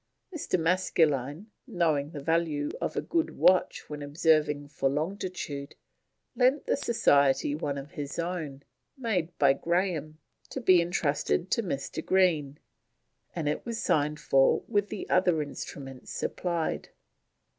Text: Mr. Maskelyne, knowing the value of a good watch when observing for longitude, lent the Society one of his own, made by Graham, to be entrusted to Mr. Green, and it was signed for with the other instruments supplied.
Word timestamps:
Mr. 0.35 0.59
Maskelyne, 0.59 1.51
knowing 1.67 2.09
the 2.09 2.23
value 2.23 2.71
of 2.81 2.95
a 2.95 3.03
good 3.03 3.37
watch 3.37 3.87
when 3.87 4.01
observing 4.01 4.67
for 4.67 4.89
longitude, 4.89 5.75
lent 6.35 6.65
the 6.65 6.75
Society 6.75 7.53
one 7.53 7.77
of 7.77 7.91
his 7.91 8.17
own, 8.17 8.63
made 8.97 9.37
by 9.37 9.53
Graham, 9.53 10.17
to 10.49 10.59
be 10.59 10.81
entrusted 10.81 11.51
to 11.51 11.61
Mr. 11.61 12.03
Green, 12.03 12.57
and 13.35 13.47
it 13.47 13.63
was 13.63 13.77
signed 13.79 14.19
for 14.19 14.63
with 14.67 14.89
the 14.89 15.07
other 15.07 15.39
instruments 15.39 16.11
supplied. 16.11 16.89